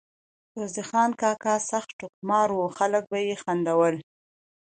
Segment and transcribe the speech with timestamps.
[0.59, 3.95] روزې خان کاکا سخت ټوکمار وو، خلک به ئی خندول